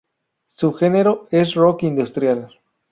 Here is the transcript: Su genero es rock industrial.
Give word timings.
Su 0.47 0.73
genero 0.73 1.27
es 1.29 1.53
rock 1.53 1.83
industrial. 1.83 2.49